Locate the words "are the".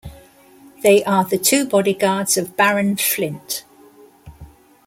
1.03-1.37